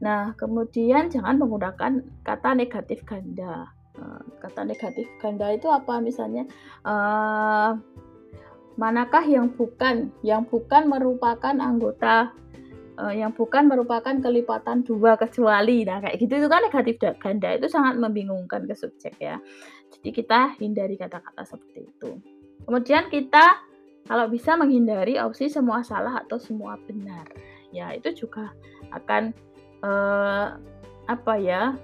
Nah, 0.00 0.32
kemudian 0.36 1.12
jangan 1.12 1.36
menggunakan 1.36 2.00
kata 2.24 2.56
negatif 2.56 3.04
ganda. 3.04 3.68
Eh, 4.00 4.22
kata 4.40 4.64
negatif 4.64 5.06
ganda 5.20 5.52
itu 5.52 5.68
apa? 5.68 6.00
Misalnya 6.00 6.48
uh, 6.88 7.76
manakah 8.80 9.24
yang 9.28 9.52
bukan? 9.52 10.08
Yang 10.24 10.48
bukan 10.48 10.88
merupakan 10.88 11.52
anggota 11.52 12.32
uh, 13.00 13.14
yang 13.14 13.32
bukan 13.32 13.68
merupakan 13.68 14.12
kelipatan 14.20 14.84
dua 14.84 15.16
kecuali. 15.16 15.82
Nah 15.88 16.04
kayak 16.04 16.16
gitu 16.20 16.32
itu 16.36 16.48
kan 16.48 16.60
negatif 16.64 16.94
ganda 17.00 17.48
itu 17.56 17.66
sangat 17.66 17.96
membingungkan 17.96 18.68
ke 18.68 18.74
subjek 18.76 19.16
ya. 19.16 19.40
Jadi 19.90 20.08
kita 20.12 20.54
hindari 20.60 21.00
kata-kata 21.00 21.42
seperti 21.48 21.88
itu. 21.88 22.10
Kemudian 22.68 23.08
kita 23.08 23.64
kalau 24.04 24.28
bisa 24.28 24.56
menghindari 24.56 25.16
opsi 25.16 25.48
semua 25.48 25.80
salah 25.80 26.20
atau 26.20 26.36
semua 26.36 26.76
benar. 26.84 27.24
Ya 27.72 27.94
itu 27.96 28.26
juga 28.26 28.52
akan 28.92 29.32
uh, 29.82 30.56
apa 31.10 31.34
ya 31.40 31.74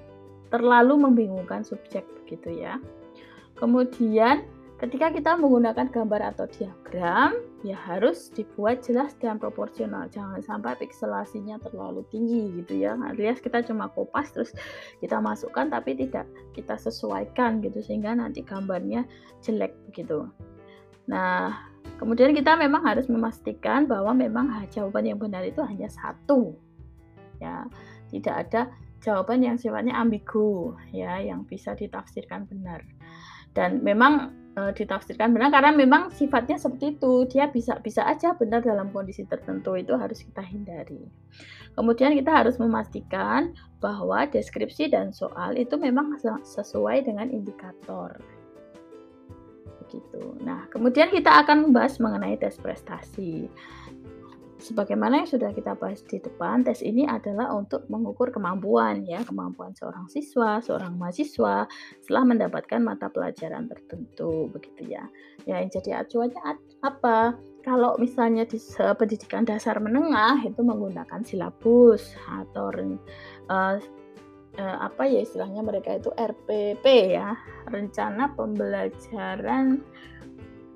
terlalu 0.53 1.09
membingungkan 1.09 1.67
subjek 1.67 2.07
begitu 2.23 2.62
ya. 2.62 2.79
Kemudian 3.57 4.45
ketika 4.76 5.09
kita 5.09 5.41
menggunakan 5.41 5.88
gambar 5.88 6.37
atau 6.37 6.45
diagram 6.53 7.41
ya 7.65 7.75
harus 7.75 8.29
dibuat 8.31 8.85
jelas 8.85 9.17
dan 9.19 9.41
proporsional. 9.41 10.07
Jangan 10.12 10.45
sampai 10.45 10.76
pikselasinya 10.76 11.59
terlalu 11.65 12.05
tinggi 12.12 12.62
gitu 12.62 12.85
ya. 12.85 12.95
Alias 12.95 13.41
kita 13.41 13.65
cuma 13.65 13.88
kopas 13.91 14.31
terus 14.37 14.53
kita 15.00 15.19
masukkan 15.19 15.73
tapi 15.73 15.97
tidak 15.97 16.29
kita 16.53 16.76
sesuaikan 16.76 17.65
gitu 17.65 17.81
sehingga 17.81 18.12
nanti 18.12 18.45
gambarnya 18.45 19.09
jelek 19.45 19.76
begitu 19.91 20.26
nah 21.07 21.71
kemudian 22.03 22.35
kita 22.35 22.59
memang 22.59 22.83
harus 22.83 23.07
memastikan 23.07 23.87
bahwa 23.87 24.11
memang 24.11 24.50
jawaban 24.75 25.07
yang 25.07 25.19
benar 25.23 25.47
itu 25.47 25.62
hanya 25.62 25.87
satu 25.87 26.59
ya. 27.40 27.66
Tidak 28.11 28.35
ada 28.35 28.71
jawaban 29.07 29.45
yang 29.45 29.57
sifatnya 29.61 29.95
ambigu 29.95 30.75
ya 30.90 31.23
yang 31.23 31.47
bisa 31.47 31.78
ditafsirkan 31.78 32.50
benar. 32.50 32.83
Dan 33.55 33.81
memang 33.81 34.35
e, 34.59 34.75
ditafsirkan 34.76 35.33
benar 35.33 35.49
karena 35.55 35.73
memang 35.73 36.12
sifatnya 36.12 36.59
seperti 36.59 36.99
itu. 36.99 37.25
Dia 37.31 37.49
bisa 37.49 37.78
bisa 37.81 38.05
aja 38.05 38.35
benar 38.37 38.61
dalam 38.66 38.90
kondisi 38.90 39.25
tertentu 39.25 39.78
itu 39.78 39.95
harus 39.97 40.21
kita 40.21 40.43
hindari. 40.45 41.07
Kemudian 41.76 42.16
kita 42.16 42.33
harus 42.33 42.57
memastikan 42.57 43.52
bahwa 43.81 44.25
deskripsi 44.26 44.90
dan 44.93 45.12
soal 45.12 45.55
itu 45.57 45.76
memang 45.76 46.16
sesuai 46.45 47.05
dengan 47.05 47.28
indikator. 47.28 48.16
Begitu. 49.87 50.37
Nah 50.43 50.66
kemudian 50.73 51.09
kita 51.14 51.47
akan 51.47 51.71
membahas 51.71 51.97
mengenai 52.02 52.37
tes 52.40 52.59
prestasi 52.59 53.47
sebagaimana 54.59 55.23
yang 55.25 55.29
sudah 55.29 55.51
kita 55.53 55.77
bahas 55.77 56.01
di 56.07 56.21
depan, 56.21 56.65
tes 56.65 56.81
ini 56.81 57.05
adalah 57.05 57.53
untuk 57.53 57.85
mengukur 57.93 58.33
kemampuan 58.33 59.05
ya, 59.05 59.21
kemampuan 59.23 59.77
seorang 59.77 60.09
siswa, 60.09 60.61
seorang 60.65 60.97
mahasiswa 60.97 61.69
setelah 62.03 62.25
mendapatkan 62.25 62.81
mata 62.81 63.13
pelajaran 63.13 63.69
tertentu 63.69 64.49
begitu 64.51 64.97
ya. 64.97 65.05
Ya, 65.45 65.61
yang 65.61 65.71
jadi 65.71 66.05
acuannya 66.05 66.41
apa? 66.83 67.37
Kalau 67.67 67.99
misalnya 67.99 68.47
di 68.47 68.63
pendidikan 68.95 69.43
dasar 69.43 69.83
menengah 69.83 70.39
itu 70.47 70.63
menggunakan 70.63 71.27
silabus 71.27 72.15
atau 72.31 72.71
uh, 72.71 73.77
uh, 74.57 74.77
apa 74.87 75.03
ya 75.11 75.27
istilahnya 75.27 75.67
mereka 75.67 75.99
itu 75.99 76.15
RPP 76.15 76.87
ya, 77.19 77.35
rencana 77.67 78.31
pembelajaran 78.39 79.83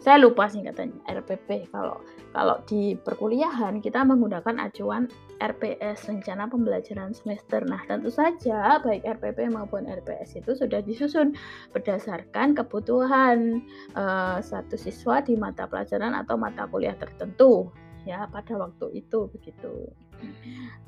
saya 0.01 0.17
lupa 0.17 0.49
singkatannya 0.49 1.05
RPP 1.05 1.69
kalau 1.69 2.01
kalau 2.33 2.57
di 2.65 2.97
perkuliahan 2.97 3.85
kita 3.85 4.01
menggunakan 4.01 4.57
acuan 4.65 5.13
RPS 5.41 6.09
rencana 6.09 6.49
pembelajaran 6.49 7.13
semester. 7.13 7.61
Nah 7.69 7.85
tentu 7.85 8.09
saja 8.09 8.81
baik 8.81 9.05
RPP 9.05 9.53
maupun 9.53 9.85
RPS 9.85 10.41
itu 10.41 10.57
sudah 10.57 10.81
disusun 10.81 11.37
berdasarkan 11.77 12.57
kebutuhan 12.57 13.61
uh, 13.93 14.41
satu 14.41 14.81
siswa 14.81 15.21
di 15.21 15.37
mata 15.37 15.69
pelajaran 15.69 16.17
atau 16.17 16.41
mata 16.41 16.65
kuliah 16.65 16.97
tertentu 16.97 17.69
ya 18.09 18.25
pada 18.33 18.57
waktu 18.57 19.05
itu 19.05 19.29
begitu. 19.29 19.93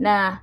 Nah 0.00 0.40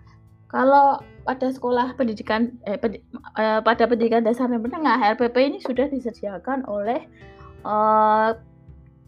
kalau 0.50 1.02
pada 1.26 1.50
sekolah 1.50 1.98
pendidikan 1.98 2.58
eh, 2.70 2.78
pedi, 2.78 3.02
eh, 3.38 3.62
pada 3.66 3.86
pendidikan 3.86 4.26
dasar 4.26 4.50
dan 4.50 4.62
menengah 4.62 5.18
RPP 5.18 5.38
ini 5.38 5.58
sudah 5.62 5.90
disediakan 5.90 6.66
oleh 6.66 7.06
uh, 7.66 8.34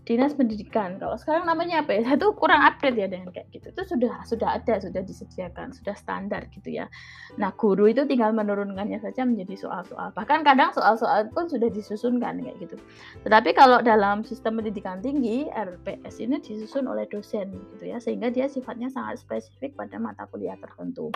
dinas 0.02 0.34
pendidikan. 0.34 0.98
Kalau 0.98 1.14
sekarang 1.14 1.46
namanya 1.46 1.86
apa 1.86 1.94
ya? 1.94 2.18
Tuh 2.18 2.34
kurang 2.34 2.66
update 2.66 2.98
ya 2.98 3.06
dengan 3.06 3.30
kayak 3.30 3.54
gitu. 3.54 3.70
Itu 3.70 3.86
sudah 3.86 4.26
sudah 4.26 4.50
ada, 4.58 4.82
sudah 4.82 5.02
disediakan, 5.06 5.70
sudah 5.78 5.94
standar 5.94 6.50
gitu 6.50 6.74
ya. 6.74 6.90
Nah, 7.38 7.54
guru 7.54 7.86
itu 7.86 8.10
tinggal 8.10 8.34
menurunkannya 8.34 8.98
saja 8.98 9.22
menjadi 9.24 9.62
soal-soal. 9.62 10.10
Bahkan 10.18 10.42
kadang 10.42 10.74
soal-soal 10.74 11.30
pun 11.30 11.46
sudah 11.46 11.70
disusunkan 11.70 12.42
kayak 12.42 12.58
gitu. 12.58 12.76
Tetapi 13.22 13.54
kalau 13.54 13.80
dalam 13.86 14.26
sistem 14.26 14.58
pendidikan 14.58 15.00
tinggi, 15.06 15.46
RPS 15.54 16.18
ini 16.18 16.42
disusun 16.42 16.90
oleh 16.90 17.06
dosen 17.06 17.54
gitu 17.78 17.94
ya, 17.94 18.02
sehingga 18.02 18.34
dia 18.34 18.50
sifatnya 18.50 18.90
sangat 18.90 19.22
spesifik 19.22 19.78
pada 19.78 20.02
mata 20.02 20.26
kuliah 20.26 20.58
tertentu. 20.58 21.14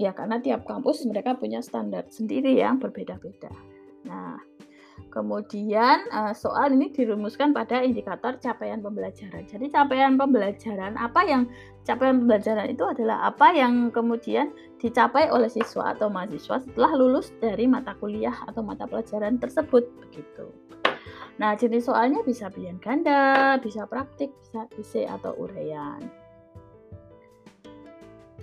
Ya, 0.00 0.16
karena 0.16 0.40
tiap 0.40 0.64
kampus 0.64 1.04
mereka 1.04 1.36
punya 1.36 1.60
standar 1.60 2.08
sendiri 2.08 2.56
yang 2.56 2.80
berbeda-beda. 2.80 3.52
Nah, 4.08 4.40
Kemudian 5.08 6.06
uh, 6.12 6.36
soal 6.36 6.76
ini 6.76 6.92
dirumuskan 6.92 7.50
pada 7.50 7.80
indikator 7.80 8.36
capaian 8.38 8.78
pembelajaran. 8.78 9.42
Jadi 9.48 9.72
capaian 9.72 10.14
pembelajaran 10.20 10.94
apa 11.00 11.20
yang 11.26 11.48
capaian 11.82 12.22
pembelajaran 12.22 12.70
itu 12.70 12.84
adalah 12.86 13.32
apa 13.32 13.50
yang 13.56 13.88
kemudian 13.90 14.52
dicapai 14.78 15.32
oleh 15.32 15.50
siswa 15.50 15.96
atau 15.96 16.12
mahasiswa 16.12 16.62
setelah 16.62 16.92
lulus 16.94 17.34
dari 17.42 17.66
mata 17.66 17.96
kuliah 17.98 18.36
atau 18.46 18.62
mata 18.62 18.86
pelajaran 18.86 19.40
tersebut 19.40 19.88
begitu. 19.98 20.46
Nah, 21.40 21.56
jenis 21.56 21.88
soalnya 21.88 22.20
bisa 22.20 22.52
pilihan 22.52 22.76
ganda, 22.78 23.56
bisa 23.58 23.88
praktik, 23.88 24.28
bisa 24.44 24.68
isi 24.76 25.08
atau 25.08 25.32
uraian. 25.40 25.98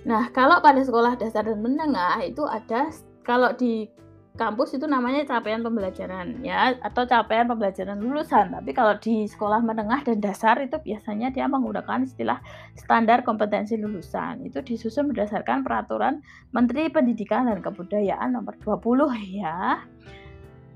Nah, 0.08 0.32
kalau 0.34 0.64
pada 0.64 0.82
sekolah 0.82 1.14
dasar 1.20 1.46
dan 1.46 1.62
menengah 1.62 2.24
itu 2.26 2.42
ada 2.48 2.90
kalau 3.22 3.52
di 3.54 3.92
kampus 4.38 4.78
itu 4.78 4.86
namanya 4.86 5.26
capaian 5.26 5.66
pembelajaran 5.66 6.46
ya 6.46 6.78
atau 6.80 7.10
capaian 7.10 7.50
pembelajaran 7.50 7.98
lulusan. 7.98 8.54
Tapi 8.54 8.72
kalau 8.72 8.96
di 9.02 9.26
sekolah 9.26 9.66
menengah 9.66 10.06
dan 10.06 10.22
dasar 10.22 10.62
itu 10.62 10.78
biasanya 10.78 11.34
dia 11.34 11.50
menggunakan 11.50 12.06
istilah 12.06 12.40
standar 12.78 13.26
kompetensi 13.26 13.76
lulusan. 13.76 14.46
Itu 14.46 14.62
disusun 14.62 15.10
berdasarkan 15.12 15.66
peraturan 15.66 16.22
Menteri 16.54 16.88
Pendidikan 16.94 17.50
dan 17.50 17.60
Kebudayaan 17.60 18.38
nomor 18.38 18.56
20 18.62 19.12
ya. 19.42 19.82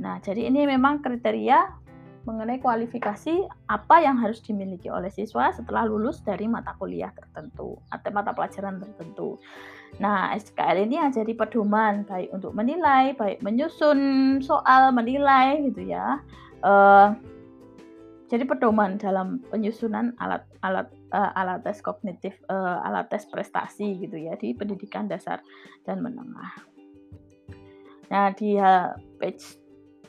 Nah, 0.01 0.18
jadi 0.18 0.50
ini 0.50 0.65
memang 0.65 1.06
kriteria 1.06 1.81
mengenai 2.24 2.62
kualifikasi 2.62 3.50
apa 3.66 3.96
yang 4.04 4.18
harus 4.22 4.42
dimiliki 4.46 4.88
oleh 4.94 5.10
siswa 5.10 5.50
setelah 5.50 5.90
lulus 5.90 6.22
dari 6.22 6.46
mata 6.46 6.78
kuliah 6.78 7.10
tertentu 7.13 7.78
atau 7.90 8.10
mata 8.13 8.32
pelajaran 8.32 8.78
tertentu. 8.78 9.42
Nah, 9.98 10.32
SKL 10.38 10.88
ini 10.88 11.01
yang 11.01 11.12
jadi 11.12 11.34
pedoman 11.34 12.06
baik 12.06 12.30
untuk 12.32 12.54
menilai, 12.54 13.18
baik 13.18 13.42
menyusun 13.42 14.40
soal, 14.40 14.94
menilai 14.94 15.66
gitu 15.68 15.82
ya. 15.84 16.22
Uh, 16.62 17.18
jadi 18.30 18.48
pedoman 18.48 18.96
dalam 18.96 19.44
penyusunan 19.51 20.16
alat-alat 20.22 20.88
uh, 21.12 21.32
alat 21.36 21.60
tes 21.68 21.84
kognitif, 21.84 22.38
uh, 22.48 22.79
alat 22.88 23.12
tes 23.12 23.27
prestasi 23.27 24.00
gitu 24.00 24.16
ya 24.16 24.40
di 24.40 24.55
pendidikan 24.55 25.10
dasar 25.10 25.44
dan 25.84 26.00
menengah. 26.00 26.53
Nah, 28.12 28.31
di 28.36 28.60
page 29.20 29.61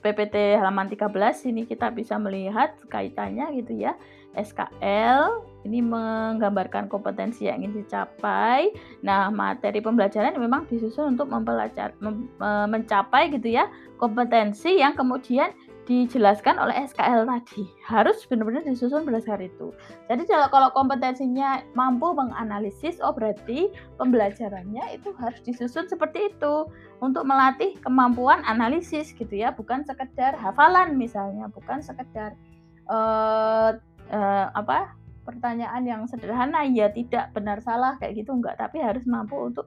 PPT 0.03 0.59
halaman 0.59 0.91
13 0.91 1.09
ini 1.49 1.63
kita 1.65 1.95
bisa 1.95 2.19
melihat 2.19 2.75
kaitannya 2.91 3.55
gitu 3.63 3.79
ya. 3.79 3.95
SKL 4.33 5.45
ini 5.69 5.85
menggambarkan 5.85 6.89
kompetensi 6.89 7.47
yang 7.47 7.63
ingin 7.63 7.85
dicapai. 7.85 8.73
Nah, 9.05 9.29
materi 9.29 9.79
pembelajaran 9.85 10.35
memang 10.41 10.65
disusun 10.67 11.15
untuk 11.15 11.29
mempelajar, 11.29 11.93
mem, 12.01 12.27
mencapai 12.41 13.29
gitu 13.31 13.53
ya 13.53 13.69
kompetensi 14.03 14.83
yang 14.83 14.99
kemudian 14.99 15.55
dijelaskan 15.83 16.63
oleh 16.63 16.87
SKL 16.87 17.27
tadi. 17.27 17.67
Harus 17.83 18.23
benar-benar 18.31 18.63
disusun 18.63 19.03
berdasar 19.03 19.43
itu. 19.43 19.75
Jadi 20.07 20.31
kalau 20.31 20.71
kompetensinya 20.71 21.67
mampu 21.75 22.15
menganalisis, 22.15 23.03
oh 23.03 23.11
berarti 23.11 23.71
pembelajarannya 23.99 24.95
itu 24.95 25.11
harus 25.19 25.43
disusun 25.43 25.91
seperti 25.91 26.31
itu. 26.31 26.71
Untuk 27.03 27.27
melatih 27.27 27.75
kemampuan 27.83 28.47
analisis 28.47 29.11
gitu 29.11 29.35
ya, 29.35 29.51
bukan 29.51 29.83
sekedar 29.83 30.39
hafalan 30.39 30.95
misalnya, 30.95 31.51
bukan 31.51 31.83
sekedar 31.83 32.39
uh, 32.87 33.75
uh, 34.15 34.47
apa 34.55 34.95
pertanyaan 35.27 35.83
yang 35.87 36.03
sederhana 36.07 36.67
ya 36.67 36.91
tidak 36.91 37.31
benar 37.35 37.59
salah 37.59 37.99
kayak 37.99 38.23
gitu 38.23 38.35
enggak, 38.35 38.59
tapi 38.59 38.79
harus 38.79 39.03
mampu 39.07 39.35
untuk 39.35 39.67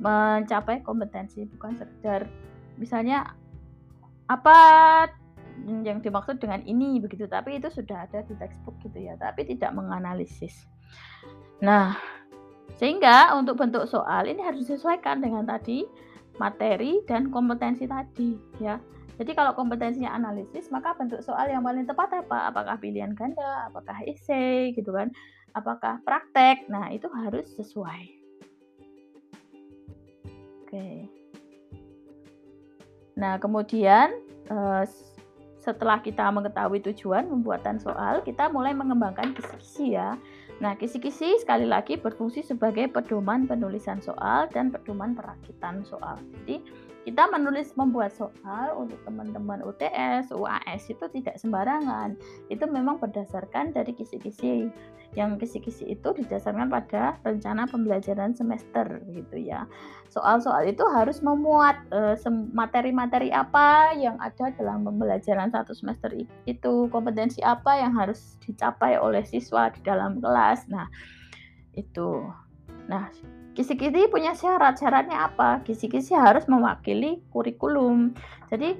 mencapai 0.00 0.80
kompetensi 0.80 1.44
bukan 1.44 1.76
sekedar 1.76 2.24
misalnya 2.80 3.36
apa 4.32 4.56
yang 5.84 6.00
dimaksud 6.00 6.38
dengan 6.40 6.64
ini 6.64 6.98
begitu. 6.98 7.26
Tapi 7.30 7.58
itu 7.58 7.68
sudah 7.70 8.06
ada 8.08 8.24
di 8.24 8.34
textbook 8.36 8.76
gitu 8.82 8.98
ya 8.98 9.14
tapi 9.20 9.46
tidak 9.46 9.72
menganalisis. 9.76 10.66
Nah 11.62 11.96
sehingga 12.78 13.36
untuk 13.36 13.60
bentuk 13.60 13.84
soal 13.90 14.24
ini 14.30 14.40
harus 14.40 14.64
disesuaikan 14.64 15.20
dengan 15.20 15.44
tadi 15.44 15.84
materi 16.40 17.04
dan 17.04 17.28
kompetensi 17.28 17.84
tadi 17.84 18.32
ya. 18.62 18.80
Jadi 19.20 19.36
kalau 19.36 19.52
kompetensinya 19.52 20.16
analisis 20.16 20.72
maka 20.72 20.96
bentuk 20.96 21.20
soal 21.20 21.44
yang 21.52 21.60
paling 21.60 21.84
tepat 21.84 22.24
apa? 22.24 22.48
Apakah 22.48 22.80
pilihan 22.80 23.12
ganda 23.12 23.68
apakah 23.68 24.00
essay 24.08 24.72
gitu 24.72 24.96
kan? 24.96 25.12
Apakah 25.52 26.00
praktek? 26.08 26.64
Nah 26.72 26.88
itu 26.88 27.04
harus 27.12 27.52
sesuai. 27.52 28.02
Oke. 30.64 31.10
Nah 33.20 33.36
kemudian 33.36 34.08
eh, 34.48 34.82
setelah 35.60 36.00
kita 36.00 36.24
mengetahui 36.32 36.80
tujuan 36.90 37.28
pembuatan 37.28 37.76
soal, 37.76 38.24
kita 38.24 38.48
mulai 38.48 38.72
mengembangkan 38.72 39.36
kisi-kisi 39.36 39.92
ya. 39.94 40.16
Nah, 40.60 40.76
kisi-kisi 40.76 41.40
sekali 41.40 41.68
lagi 41.68 42.00
berfungsi 42.00 42.40
sebagai 42.44 42.88
pedoman 42.88 43.44
penulisan 43.44 44.00
soal 44.00 44.48
dan 44.52 44.72
pedoman 44.72 45.12
perakitan 45.12 45.84
soal. 45.84 46.16
Jadi, 46.42 46.64
kita 47.10 47.26
menulis 47.26 47.74
membuat 47.74 48.14
soal 48.14 48.78
untuk 48.78 49.02
teman-teman 49.02 49.66
UTS, 49.66 50.30
UAS 50.30 50.86
itu 50.86 51.10
tidak 51.10 51.42
sembarangan. 51.42 52.14
Itu 52.46 52.70
memang 52.70 53.02
berdasarkan 53.02 53.74
dari 53.74 53.90
kisi-kisi. 53.98 54.70
Yang 55.18 55.42
kisi-kisi 55.42 55.90
itu 55.90 56.06
didasarkan 56.14 56.70
pada 56.70 57.18
rencana 57.26 57.66
pembelajaran 57.66 58.30
semester 58.38 59.02
gitu 59.10 59.42
ya. 59.42 59.66
Soal-soal 60.06 60.70
itu 60.70 60.86
harus 60.86 61.18
memuat 61.18 61.82
eh, 61.90 62.14
materi-materi 62.54 63.34
apa 63.34 63.90
yang 63.98 64.14
ada 64.22 64.54
dalam 64.54 64.86
pembelajaran 64.86 65.50
satu 65.50 65.74
semester 65.74 66.14
itu, 66.46 66.74
kompetensi 66.94 67.42
apa 67.42 67.74
yang 67.74 67.90
harus 67.98 68.38
dicapai 68.46 69.02
oleh 69.02 69.26
siswa 69.26 69.66
di 69.74 69.82
dalam 69.82 70.22
kelas. 70.22 70.70
Nah, 70.70 70.86
itu. 71.74 72.22
Nah, 72.86 73.10
Kisi-kisi 73.54 74.06
punya 74.06 74.32
syarat. 74.32 74.78
Syaratnya 74.78 75.26
apa? 75.30 75.60
Kisi-kisi 75.66 76.14
harus 76.14 76.46
mewakili 76.46 77.20
kurikulum. 77.34 78.14
Jadi 78.48 78.78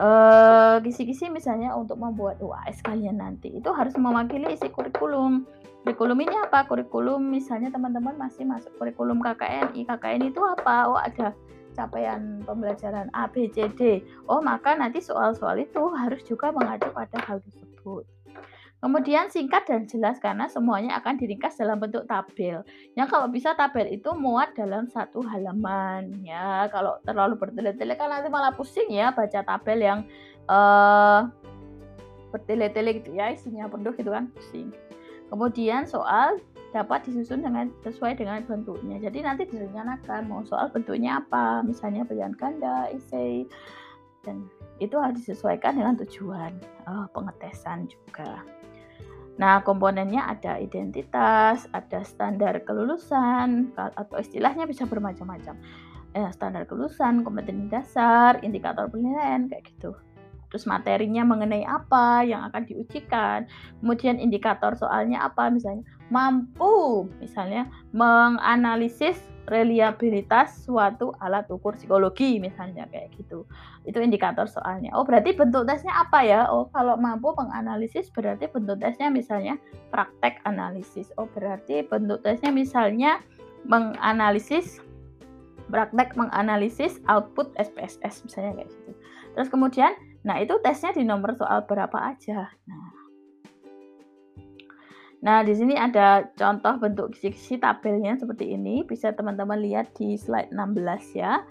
eh, 0.00 0.76
kisi-kisi 0.84 1.32
misalnya 1.32 1.72
untuk 1.76 1.96
membuat 1.96 2.40
UAS 2.44 2.84
kalian 2.84 3.20
nanti 3.20 3.52
itu 3.52 3.70
harus 3.72 3.96
mewakili 3.96 4.52
isi 4.52 4.68
kurikulum. 4.68 5.48
Kurikulum 5.80 6.18
ini 6.20 6.36
apa? 6.36 6.68
Kurikulum 6.68 7.32
misalnya 7.32 7.72
teman-teman 7.72 8.16
masih 8.20 8.44
masuk 8.44 8.72
kurikulum 8.76 9.24
KKNI. 9.24 9.88
KKN 9.88 10.28
itu 10.28 10.40
apa? 10.44 10.88
Oh 10.92 11.00
ada 11.00 11.32
capaian 11.72 12.44
pembelajaran 12.44 13.08
A, 13.16 13.24
B, 13.30 13.48
C, 13.48 13.64
D. 13.72 14.04
Oh 14.28 14.44
maka 14.44 14.76
nanti 14.76 15.00
soal-soal 15.00 15.56
itu 15.56 15.80
harus 15.96 16.20
juga 16.28 16.52
mengacu 16.52 16.92
pada 16.92 17.18
hal 17.24 17.40
tersebut. 17.40 18.04
Kemudian 18.80 19.28
singkat 19.28 19.68
dan 19.68 19.84
jelas 19.84 20.16
karena 20.24 20.48
semuanya 20.48 20.96
akan 20.96 21.20
diringkas 21.20 21.60
dalam 21.60 21.76
bentuk 21.76 22.08
tabel. 22.08 22.64
Yang 22.96 23.08
kalau 23.12 23.28
bisa 23.28 23.52
tabel 23.52 23.92
itu 23.92 24.08
muat 24.16 24.56
dalam 24.56 24.88
satu 24.88 25.20
halaman 25.20 26.24
ya. 26.24 26.64
Kalau 26.72 26.96
terlalu 27.04 27.36
bertele-tele 27.36 27.92
kan 28.00 28.08
nanti 28.08 28.32
malah 28.32 28.56
pusing 28.56 28.88
ya 28.88 29.12
baca 29.12 29.44
tabel 29.44 29.84
yang 29.84 30.00
uh, 30.48 31.28
bertele-tele 32.32 33.04
gitu 33.04 33.12
ya 33.12 33.36
isinya 33.36 33.68
penuh 33.68 33.92
gitu 33.92 34.08
kan 34.08 34.32
pusing. 34.32 34.72
Kemudian 35.28 35.84
soal 35.84 36.40
dapat 36.72 37.04
disusun 37.04 37.44
dengan 37.44 37.68
sesuai 37.84 38.16
dengan 38.16 38.40
bentuknya. 38.48 38.96
Jadi 38.96 39.18
nanti 39.20 39.42
direncanakan 39.44 40.24
mau 40.24 40.42
soal 40.46 40.70
bentuknya 40.70 41.20
apa, 41.20 41.66
misalnya 41.66 42.06
pilihan 42.06 42.34
ganda, 42.38 42.88
essay, 42.94 43.44
dan 44.22 44.46
itu 44.78 44.96
harus 44.96 45.20
disesuaikan 45.20 45.76
dengan 45.76 45.98
tujuan 46.00 46.54
uh, 46.86 47.06
pengetesan 47.12 47.90
juga. 47.90 48.40
Nah, 49.40 49.64
komponennya 49.64 50.28
ada 50.28 50.60
identitas, 50.60 51.64
ada 51.72 52.04
standar 52.04 52.60
kelulusan, 52.60 53.72
atau 53.72 54.20
istilahnya 54.20 54.68
bisa 54.68 54.84
bermacam-macam. 54.84 55.56
Eh, 56.12 56.28
standar 56.36 56.68
kelulusan, 56.68 57.24
kompetensi 57.24 57.72
dasar, 57.72 58.36
indikator 58.44 58.92
penilaian, 58.92 59.48
kayak 59.48 59.64
gitu. 59.72 59.96
Terus 60.52 60.66
materinya 60.66 61.22
mengenai 61.24 61.62
apa 61.62 62.26
yang 62.26 62.44
akan 62.52 62.66
diujikan, 62.66 63.46
kemudian 63.80 64.20
indikator 64.20 64.76
soalnya 64.76 65.24
apa, 65.24 65.48
misalnya 65.48 65.86
mampu, 66.10 67.06
misalnya 67.22 67.70
menganalisis 67.94 69.29
reliabilitas 69.50 70.62
suatu 70.62 71.10
alat 71.18 71.50
ukur 71.50 71.74
psikologi 71.74 72.38
misalnya 72.38 72.86
kayak 72.86 73.10
gitu. 73.18 73.42
Itu 73.82 73.98
indikator 73.98 74.46
soalnya. 74.46 74.94
Oh, 74.94 75.02
berarti 75.02 75.34
bentuk 75.34 75.66
tesnya 75.66 75.90
apa 75.98 76.22
ya? 76.22 76.46
Oh, 76.46 76.70
kalau 76.70 76.94
mampu 76.94 77.34
menganalisis 77.34 78.08
berarti 78.14 78.46
bentuk 78.46 78.78
tesnya 78.78 79.10
misalnya 79.10 79.58
praktek 79.90 80.38
analisis. 80.46 81.10
Oh, 81.18 81.26
berarti 81.26 81.82
bentuk 81.82 82.22
tesnya 82.22 82.54
misalnya 82.54 83.18
menganalisis 83.66 84.78
praktek 85.70 86.14
menganalisis 86.14 87.02
output 87.10 87.50
SPSS 87.58 88.26
misalnya 88.26 88.62
kayak 88.62 88.70
gitu. 88.70 88.90
Terus 89.34 89.48
kemudian, 89.50 89.92
nah 90.26 90.38
itu 90.38 90.58
tesnya 90.62 90.94
di 90.94 91.02
nomor 91.02 91.34
soal 91.34 91.66
berapa 91.66 91.94
aja. 91.94 92.50
Nah, 92.66 92.99
Nah, 95.20 95.44
di 95.44 95.52
sini 95.52 95.76
ada 95.76 96.24
contoh 96.32 96.80
bentuk 96.80 97.12
kisi-kisi 97.12 97.60
tabelnya 97.60 98.16
seperti 98.16 98.56
ini. 98.56 98.80
Bisa 98.88 99.12
teman-teman 99.12 99.60
lihat 99.60 99.92
di 99.92 100.16
slide 100.16 100.48
16 100.48 101.12
ya. 101.12 101.44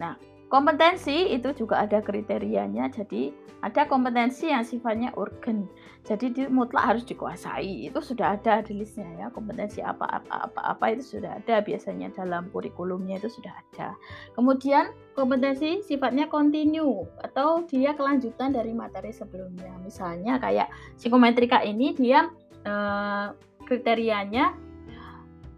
Nah, 0.00 0.16
kompetensi 0.52 1.32
itu 1.32 1.56
juga 1.56 1.80
ada 1.80 2.04
kriterianya. 2.04 2.92
Jadi, 2.92 3.32
ada 3.64 3.86
kompetensi 3.88 4.50
yang 4.50 4.66
sifatnya 4.66 5.14
urgen. 5.16 5.70
Jadi 6.02 6.34
di, 6.34 6.42
mutlak 6.50 6.82
harus 6.92 7.06
dikuasai. 7.06 7.86
Itu 7.86 8.02
sudah 8.02 8.36
ada 8.36 8.58
di 8.60 8.74
listnya 8.74 9.06
ya. 9.16 9.26
Kompetensi 9.30 9.78
apa-apa 9.78 10.50
apa-apa 10.50 10.98
itu 10.98 11.16
sudah 11.16 11.38
ada 11.38 11.62
biasanya 11.62 12.10
dalam 12.10 12.50
kurikulumnya 12.50 13.22
itu 13.22 13.30
sudah 13.30 13.54
ada. 13.54 13.94
Kemudian 14.34 14.90
kompetensi 15.14 15.78
sifatnya 15.86 16.26
kontinu 16.26 17.06
atau 17.22 17.62
dia 17.70 17.94
kelanjutan 17.94 18.50
dari 18.50 18.74
materi 18.74 19.14
sebelumnya. 19.14 19.70
Misalnya 19.80 20.42
kayak 20.42 20.68
psikometrika 20.98 21.62
ini 21.62 21.94
dia 21.94 22.28
eh, 22.66 23.26
kriterianya 23.62 24.58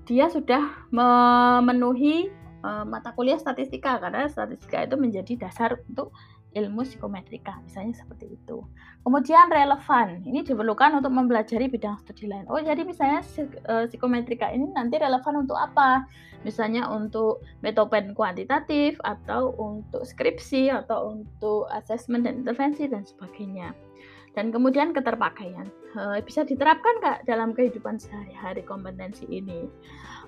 dia 0.04 0.28
sudah 0.28 0.92
memenuhi 0.92 2.28
eh, 2.64 2.84
mata 2.88 3.12
kuliah 3.12 3.36
statistika 3.36 4.00
karena 4.00 4.24
statistika 4.32 4.80
itu 4.80 4.96
menjadi 4.96 5.46
dasar 5.46 5.76
untuk 5.84 6.16
ilmu 6.54 6.86
psikometrika, 6.86 7.58
misalnya 7.66 7.98
seperti 7.98 8.30
itu. 8.30 8.62
Kemudian 9.02 9.50
relevan, 9.50 10.22
ini 10.22 10.46
diperlukan 10.46 11.02
untuk 11.02 11.10
mempelajari 11.10 11.66
bidang 11.66 11.98
studi 12.00 12.30
lain. 12.30 12.46
Oh, 12.46 12.62
jadi 12.62 12.86
misalnya 12.86 13.20
eh, 13.36 13.84
psikometrika 13.90 14.48
ini 14.54 14.70
nanti 14.72 14.96
relevan 14.96 15.44
untuk 15.44 15.58
apa? 15.58 16.06
Misalnya 16.46 16.86
untuk 16.88 17.42
metopen 17.60 18.14
kuantitatif 18.14 18.96
atau 19.02 19.50
untuk 19.58 20.06
skripsi 20.06 20.70
atau 20.70 21.10
untuk 21.10 21.66
asesmen 21.74 22.22
dan 22.22 22.46
intervensi 22.46 22.86
dan 22.86 23.02
sebagainya. 23.02 23.74
Dan 24.34 24.50
kemudian 24.50 24.90
keterpakaian 24.90 25.70
uh, 25.94 26.18
bisa 26.18 26.42
diterapkan 26.42 26.98
nggak 26.98 27.18
dalam 27.22 27.54
kehidupan 27.54 28.02
sehari-hari 28.02 28.66
kompetensi 28.66 29.30
ini. 29.30 29.62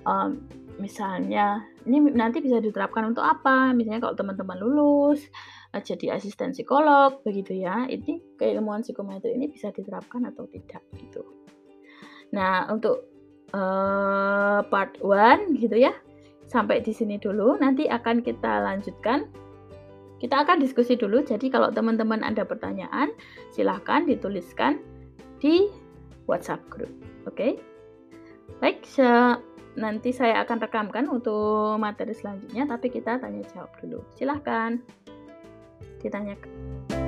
Um, 0.07 0.47
misalnya 0.79 1.67
ini 1.83 1.99
nanti 2.15 2.39
bisa 2.39 2.63
diterapkan 2.63 3.11
untuk 3.11 3.27
apa? 3.27 3.75
Misalnya 3.75 4.07
kalau 4.07 4.15
teman-teman 4.15 4.57
lulus 4.63 5.27
uh, 5.75 5.83
jadi 5.83 6.15
asisten 6.15 6.55
psikolog 6.55 7.19
begitu 7.27 7.59
ya. 7.59 7.83
Ini 7.83 8.39
keilmuan 8.39 8.87
psikometri 8.87 9.35
ini 9.35 9.51
bisa 9.51 9.75
diterapkan 9.75 10.23
atau 10.23 10.47
tidak 10.47 10.87
gitu. 10.95 11.27
Nah 12.31 12.71
untuk 12.71 13.11
uh, 13.51 14.63
part 14.71 14.95
one 15.03 15.51
gitu 15.59 15.75
ya 15.75 15.91
sampai 16.47 16.79
di 16.79 16.95
sini 16.95 17.19
dulu. 17.19 17.59
Nanti 17.59 17.91
akan 17.91 18.23
kita 18.23 18.63
lanjutkan 18.63 19.27
kita 20.17 20.41
akan 20.41 20.57
diskusi 20.57 20.97
dulu, 20.97 21.21
jadi 21.21 21.45
kalau 21.53 21.69
teman-teman 21.69 22.25
ada 22.25 22.41
pertanyaan, 22.41 23.13
silahkan 23.53 24.05
dituliskan 24.05 24.81
di 25.37 25.69
WhatsApp 26.25 26.65
group. 26.73 26.91
Oke? 27.29 27.37
Okay? 27.37 27.51
Baik, 28.57 28.81
nanti 29.77 30.09
saya 30.09 30.41
akan 30.41 30.57
rekamkan 30.57 31.05
untuk 31.05 31.77
materi 31.77 32.17
selanjutnya, 32.17 32.65
tapi 32.65 32.89
kita 32.89 33.21
tanya 33.21 33.45
jawab 33.53 33.69
dulu. 33.77 34.01
Silahkan 34.17 34.81
ditanyakan. 36.01 37.06